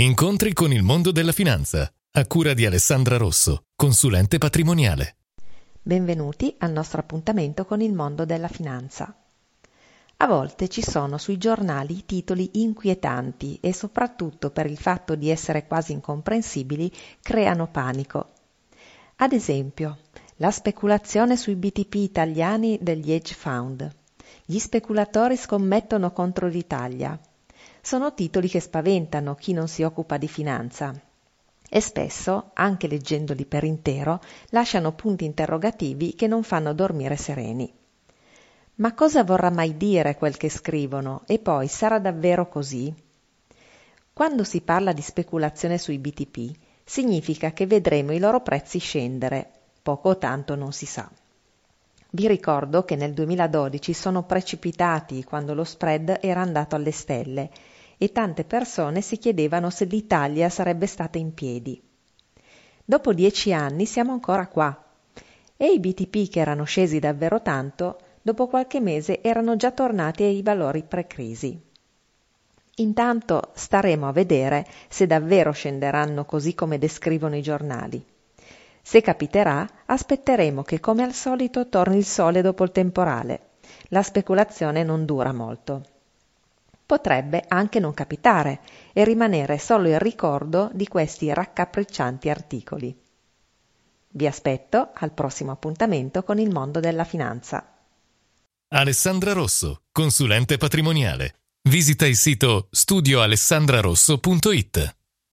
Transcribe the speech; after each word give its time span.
Incontri 0.00 0.52
con 0.52 0.72
il 0.72 0.84
mondo 0.84 1.10
della 1.10 1.32
finanza, 1.32 1.92
a 2.12 2.26
cura 2.28 2.54
di 2.54 2.64
Alessandra 2.64 3.16
Rosso, 3.16 3.64
consulente 3.74 4.38
patrimoniale. 4.38 5.16
Benvenuti 5.82 6.54
al 6.58 6.70
nostro 6.70 7.00
appuntamento 7.00 7.64
con 7.64 7.80
il 7.80 7.92
mondo 7.92 8.24
della 8.24 8.46
finanza. 8.46 9.12
A 10.18 10.26
volte 10.28 10.68
ci 10.68 10.82
sono 10.82 11.18
sui 11.18 11.36
giornali 11.36 12.04
titoli 12.06 12.62
inquietanti 12.62 13.58
e 13.60 13.74
soprattutto 13.74 14.50
per 14.50 14.66
il 14.66 14.78
fatto 14.78 15.16
di 15.16 15.30
essere 15.30 15.66
quasi 15.66 15.90
incomprensibili 15.94 16.92
creano 17.20 17.66
panico. 17.66 18.34
Ad 19.16 19.32
esempio, 19.32 19.98
la 20.36 20.52
speculazione 20.52 21.36
sui 21.36 21.56
BTP 21.56 21.94
italiani 21.94 22.78
degli 22.80 23.10
hedge 23.10 23.34
fund. 23.34 23.90
Gli 24.44 24.60
speculatori 24.60 25.36
scommettono 25.36 26.12
contro 26.12 26.46
l'Italia. 26.46 27.18
Sono 27.88 28.12
titoli 28.12 28.50
che 28.50 28.60
spaventano 28.60 29.34
chi 29.34 29.54
non 29.54 29.66
si 29.66 29.82
occupa 29.82 30.18
di 30.18 30.28
finanza 30.28 30.92
e 31.70 31.80
spesso, 31.80 32.50
anche 32.52 32.86
leggendoli 32.86 33.46
per 33.46 33.64
intero, 33.64 34.20
lasciano 34.50 34.92
punti 34.92 35.24
interrogativi 35.24 36.14
che 36.14 36.26
non 36.26 36.42
fanno 36.42 36.74
dormire 36.74 37.16
sereni. 37.16 37.72
Ma 38.74 38.92
cosa 38.92 39.24
vorrà 39.24 39.48
mai 39.48 39.78
dire 39.78 40.16
quel 40.16 40.36
che 40.36 40.50
scrivono? 40.50 41.22
E 41.24 41.38
poi 41.38 41.66
sarà 41.66 41.98
davvero 41.98 42.46
così? 42.46 42.92
Quando 44.12 44.44
si 44.44 44.60
parla 44.60 44.92
di 44.92 45.00
speculazione 45.00 45.78
sui 45.78 45.96
BTP, 45.96 46.56
significa 46.84 47.52
che 47.52 47.64
vedremo 47.64 48.12
i 48.12 48.18
loro 48.18 48.42
prezzi 48.42 48.80
scendere, 48.80 49.50
poco 49.80 50.10
o 50.10 50.18
tanto 50.18 50.56
non 50.56 50.74
si 50.74 50.84
sa. 50.84 51.10
Vi 52.10 52.28
ricordo 52.28 52.84
che 52.84 52.96
nel 52.96 53.14
2012 53.14 53.94
sono 53.94 54.24
precipitati 54.24 55.24
quando 55.24 55.54
lo 55.54 55.64
spread 55.64 56.18
era 56.20 56.42
andato 56.42 56.76
alle 56.76 56.92
stelle 56.92 57.50
e 57.98 58.12
tante 58.12 58.44
persone 58.44 59.00
si 59.00 59.18
chiedevano 59.18 59.70
se 59.70 59.84
l'Italia 59.84 60.48
sarebbe 60.48 60.86
stata 60.86 61.18
in 61.18 61.34
piedi. 61.34 61.82
Dopo 62.84 63.12
dieci 63.12 63.52
anni 63.52 63.84
siamo 63.84 64.12
ancora 64.12 64.46
qua 64.46 64.84
e 65.56 65.72
i 65.72 65.80
BTP 65.80 66.30
che 66.30 66.40
erano 66.40 66.62
scesi 66.62 67.00
davvero 67.00 67.42
tanto, 67.42 67.98
dopo 68.22 68.46
qualche 68.46 68.80
mese 68.80 69.20
erano 69.20 69.56
già 69.56 69.72
tornati 69.72 70.22
ai 70.22 70.40
valori 70.40 70.84
pre-crisi. 70.84 71.60
Intanto 72.76 73.50
staremo 73.54 74.06
a 74.06 74.12
vedere 74.12 74.64
se 74.88 75.08
davvero 75.08 75.50
scenderanno 75.50 76.24
così 76.24 76.54
come 76.54 76.78
descrivono 76.78 77.34
i 77.34 77.42
giornali. 77.42 78.02
Se 78.80 79.00
capiterà, 79.00 79.68
aspetteremo 79.84 80.62
che 80.62 80.78
come 80.78 81.02
al 81.02 81.12
solito 81.12 81.68
torni 81.68 81.96
il 81.96 82.04
sole 82.04 82.40
dopo 82.40 82.62
il 82.62 82.70
temporale. 82.70 83.40
La 83.88 84.02
speculazione 84.02 84.84
non 84.84 85.04
dura 85.04 85.32
molto 85.32 85.82
potrebbe 86.88 87.44
anche 87.46 87.78
non 87.80 87.92
capitare 87.92 88.60
e 88.94 89.04
rimanere 89.04 89.58
solo 89.58 89.88
il 89.88 90.00
ricordo 90.00 90.70
di 90.72 90.88
questi 90.88 91.30
raccapriccianti 91.34 92.30
articoli. 92.30 92.98
Vi 94.08 94.26
aspetto 94.26 94.92
al 94.94 95.12
prossimo 95.12 95.50
appuntamento 95.50 96.22
con 96.22 96.38
il 96.38 96.50
mondo 96.50 96.80
della 96.80 97.04
finanza. 97.04 97.74
Alessandra 98.68 99.34
Rosso, 99.34 99.82
consulente 99.92 100.56
patrimoniale. 100.56 101.40
Visita 101.68 102.06
il 102.06 102.16
sito 102.16 102.68
studioalessandrarosso.it. 102.70 104.97